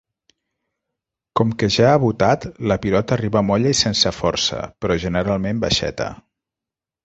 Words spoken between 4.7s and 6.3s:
però generalment baixeta.